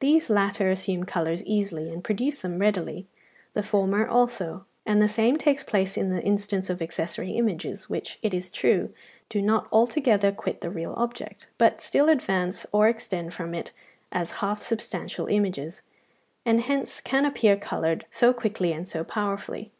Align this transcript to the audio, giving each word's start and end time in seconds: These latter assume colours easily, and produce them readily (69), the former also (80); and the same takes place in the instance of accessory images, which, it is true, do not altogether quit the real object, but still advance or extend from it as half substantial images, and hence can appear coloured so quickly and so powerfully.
These 0.00 0.28
latter 0.30 0.68
assume 0.68 1.04
colours 1.04 1.44
easily, 1.44 1.92
and 1.92 2.02
produce 2.02 2.40
them 2.40 2.58
readily 2.58 3.06
(69), 3.50 3.50
the 3.54 3.62
former 3.62 4.04
also 4.04 4.66
(80); 4.84 4.90
and 4.90 5.00
the 5.00 5.08
same 5.08 5.36
takes 5.36 5.62
place 5.62 5.96
in 5.96 6.10
the 6.10 6.20
instance 6.24 6.70
of 6.70 6.82
accessory 6.82 7.30
images, 7.34 7.88
which, 7.88 8.18
it 8.20 8.34
is 8.34 8.50
true, 8.50 8.92
do 9.28 9.40
not 9.40 9.68
altogether 9.70 10.32
quit 10.32 10.60
the 10.60 10.70
real 10.70 10.92
object, 10.96 11.46
but 11.56 11.80
still 11.80 12.08
advance 12.08 12.66
or 12.72 12.88
extend 12.88 13.32
from 13.32 13.54
it 13.54 13.70
as 14.10 14.32
half 14.42 14.60
substantial 14.60 15.28
images, 15.28 15.82
and 16.44 16.62
hence 16.62 17.00
can 17.00 17.24
appear 17.24 17.56
coloured 17.56 18.06
so 18.10 18.32
quickly 18.32 18.72
and 18.72 18.88
so 18.88 19.04
powerfully. 19.04 19.70